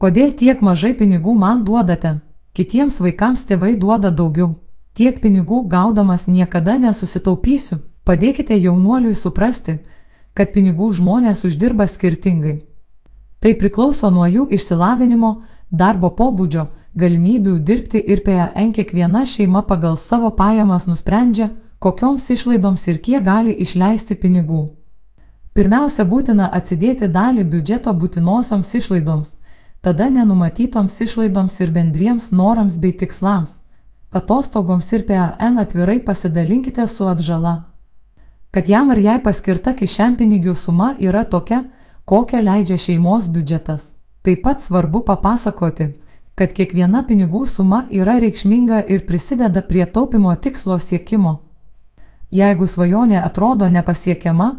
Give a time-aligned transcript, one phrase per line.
[0.00, 2.10] Kodėl tiek mažai pinigų man duodate?
[2.56, 4.54] Kitiems vaikams tėvai duoda daugiau.
[4.96, 7.76] Tiek pinigų gaudamas niekada nesusitaupysiu.
[8.08, 9.74] Padėkite jaunuoliui suprasti,
[10.32, 12.54] kad pinigų žmonės uždirba skirtingai.
[13.44, 15.34] Tai priklauso nuo jų išsilavinimo,
[15.68, 16.64] darbo pobūdžio,
[16.96, 23.52] galimybių dirbti ir PAN kiekviena šeima pagal savo pajamas nusprendžia, kokioms išlaidoms ir kiek gali
[23.52, 24.64] išleisti pinigų.
[25.52, 29.36] Pirmiausia, būtina atsidėti dalį biudžeto būtinosioms išlaidoms,
[29.80, 33.60] tada nenumatytoms išlaidoms ir bendriems norams bei tikslams.
[34.10, 37.64] Atostogoms ir PAN atvirai pasidalinkite su atžala.
[38.50, 41.64] Kad jam ar jai paskirta kišenpinigių suma yra tokia,
[42.04, 43.94] kokią leidžia šeimos biudžetas.
[44.22, 45.86] Taip pat svarbu papasakoti,
[46.34, 51.38] kad kiekviena pinigų suma yra reikšminga ir prisideda prie taupimo tikslo siekimo.
[52.30, 54.50] Jeigu svajonė atrodo nepasiekiama,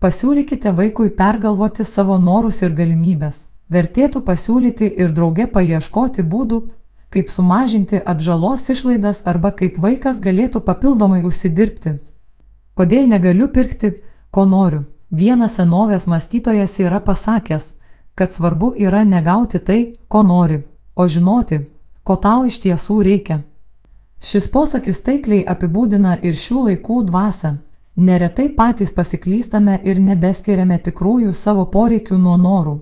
[0.00, 3.46] pasiūlykite vaikui pergalvoti savo norus ir galimybės.
[3.72, 6.60] Vertėtų pasiūlyti ir drauge paieškoti būdų,
[7.10, 11.96] kaip sumažinti atžalos išlaidas arba kaip vaikas galėtų papildomai užsidirbti.
[12.78, 13.96] Kodėl negaliu pirkti,
[14.30, 14.84] ko noriu?
[15.10, 17.74] Vienas senovės mąstytojas yra pasakęs,
[18.14, 20.62] kad svarbu yra negauti tai, ko nori,
[20.94, 21.60] o žinoti,
[22.06, 23.42] ko tau iš tiesų reikia.
[24.22, 27.56] Šis posakis taikliai apibūdina ir šių laikų dvasę.
[27.96, 32.76] Neretai patys pasiklystame ir nebeskiriame tikrųjų savo poreikių nuo norų.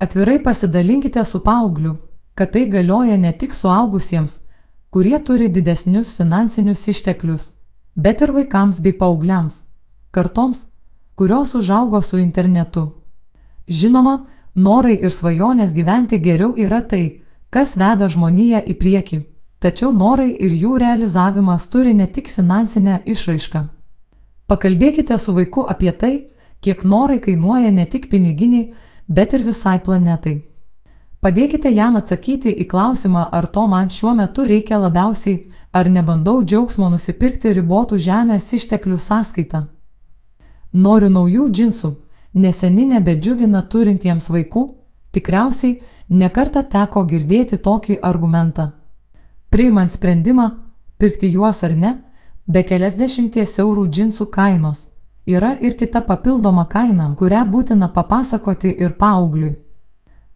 [0.00, 1.94] Atvirai pasidalinkite su paaugliu,
[2.34, 4.40] kad tai galioja ne tik suaugusiems,
[4.90, 7.50] kurie turi didesnius finansinius išteklius,
[7.94, 9.64] bet ir vaikams bei paaugliams,
[10.10, 10.66] kartoms,
[11.14, 12.86] kurios užaugo su internetu.
[13.68, 17.22] Žinoma, Norai ir svajonės gyventi geriau yra tai,
[17.54, 19.18] kas veda žmoniją į priekį,
[19.62, 23.62] tačiau norai ir jų realizavimas turi ne tik finansinę išraišką.
[24.50, 26.14] Pakalbėkite su vaiku apie tai,
[26.60, 28.74] kiek norai kainuoja ne tik piniginiai,
[29.10, 30.36] bet ir visai planetai.
[31.20, 36.88] Padėkite jam atsakyti į klausimą, ar to man šiuo metu reikia labiausiai, ar nebandau džiaugsmo
[36.94, 39.66] nusipirkti ribotų žemės išteklių sąskaitą.
[40.72, 41.90] Noriu naujų džinsų,
[42.34, 44.64] neseni nebedžiugina turintiems vaikų,
[45.12, 48.70] tikriausiai nekarta teko girdėti tokį argumentą.
[49.50, 50.46] Priimant sprendimą,
[50.98, 51.96] pirkti juos ar ne,
[52.46, 54.86] be keliasdešimties eurų džinsų kainos,
[55.36, 59.56] yra ir kita papildoma kaina, kurią būtina papasakoti ir paaugliui.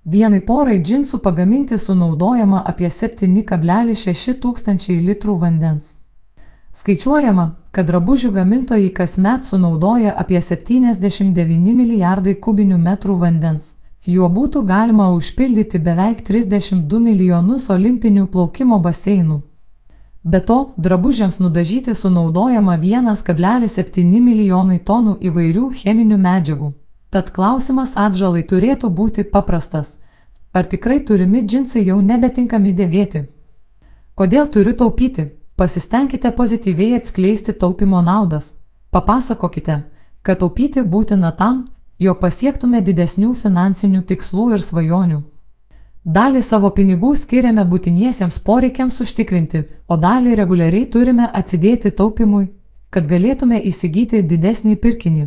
[0.04, 5.94] Vienai porai džinsų pagaminti sunaudojama apie 7,6 tūkstančiai litrų vandens.
[6.74, 13.74] Skaičiuojama, kad drabužių gamintojai kasmet sunaudoja apie 79 milijardai kubinių metrų vandens.
[14.04, 19.40] Juo būtų galima užpildyti beveik 32 milijonus olimpinių plaukimo baseinų.
[20.24, 26.70] Be to, drabužiams nudažyti sunaudojama 1,7 milijonai tonų įvairių cheminių medžiagų.
[27.12, 29.98] Tad klausimas atžalai turėtų būti paprastas.
[30.54, 33.26] Ar tikrai turimi džinsai jau nebetinkami dėvėti?
[34.14, 35.26] Kodėl turiu taupyti?
[35.56, 38.54] Pasistengkite pozityviai atskleisti taupimo naudas.
[38.90, 39.82] Papasakokite,
[40.22, 41.66] kad taupyti būtina tam,
[41.98, 45.20] jog pasiektume didesnių finansinių tikslų ir svajonių.
[46.04, 52.50] Dalį savo pinigų skiriame būtiniesiems poreikiams užtikrinti, o dalį reguliariai turime atsidėti taupimui,
[52.90, 55.24] kad galėtume įsigyti didesnį pirkinį.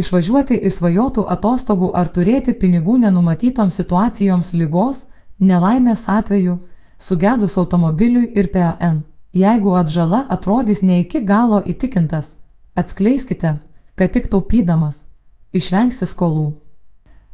[0.00, 5.04] Išvažiuoti į svajotų atostogų ar turėti pinigų nenumatytoms situacijoms lygos,
[5.40, 6.58] nelaimės atveju,
[6.98, 9.04] sugedus automobiliui ir PAN.
[9.36, 12.38] Jeigu atžala atrodys ne iki galo įtikintas,
[12.74, 13.58] atskleiskite,
[13.94, 15.04] kad tik taupydamas
[15.52, 16.54] išvengsi skolų.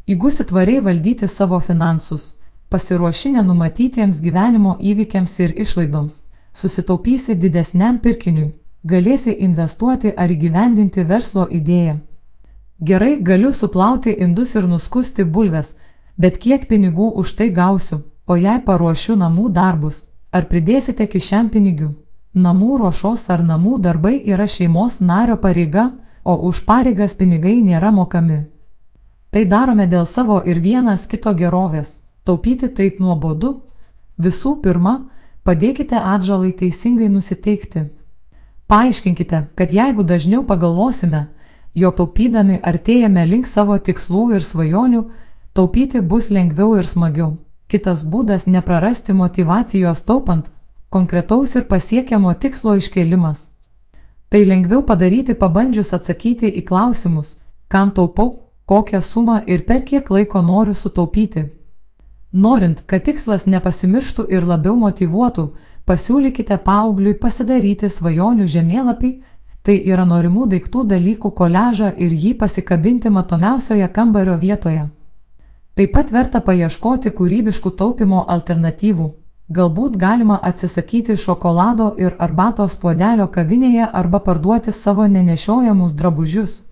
[0.06, 2.34] Įgusi tvariai valdyti savo finansus,
[2.68, 6.22] pasiruoši nenumatytiems gyvenimo įvykiams ir išlaidoms,
[6.54, 8.52] susitaupysi didesniam pirkiniui,
[8.84, 11.98] galėsi investuoti ar įgyvendinti verslo idėją.
[12.80, 15.76] Gerai galiu suplauti indus ir nuskusti bulves,
[16.18, 20.02] bet kiek pinigų už tai gausiu, o jei paruošiu namų darbus,
[20.32, 21.90] Ar pridėsite kišenpinigių?
[22.44, 25.90] Namų ruošos ar namų darbai yra šeimos nario pareiga,
[26.24, 28.38] o už pareigas pinigai nėra mokami.
[29.32, 31.94] Tai darome dėl savo ir vienas kito gerovės.
[32.28, 33.62] Taupyti taip nuobodu.
[34.20, 35.08] Visų pirma,
[35.40, 37.86] padėkite atžalai teisingai nusiteikti.
[38.68, 41.22] Paaiškinkite, kad jeigu dažniau pagalvosime,
[41.72, 45.02] jog taupydami artėjame link savo tikslų ir svajonių,
[45.56, 47.38] taupyti bus lengviau ir smagiau.
[47.72, 50.52] Kitas būdas- neprarasti motivacijos taupant-
[50.94, 53.48] konkretaus ir pasiekiamo tikslo iškelimas.
[54.28, 57.36] Tai lengviau padaryti pabandžius atsakyti į klausimus,
[57.68, 58.41] kam taupau,
[58.72, 61.42] kokią sumą ir per kiek laiko noriu sutaupyti.
[62.32, 65.44] Norint, kad tikslas nepasimirštų ir labiau motivuotų,
[65.88, 69.10] pasiūlykite paaugliui pasidaryti svajonių žemėlapį,
[69.66, 74.88] tai yra norimų daiktų dalykų koležą ir jį pasikabinti matomiausioje kambario vietoje.
[75.76, 79.12] Taip pat verta paieškoti kūrybiškų taupimo alternatyvų.
[79.52, 86.62] Galbūt galima atsisakyti šokolado ir arbatos puodelio kavinėje arba parduoti savo nenešiojamus drabužius.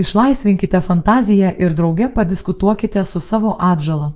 [0.00, 4.12] Išlaisvinkite fantaziją ir drauge padiskutuokite su savo atžala.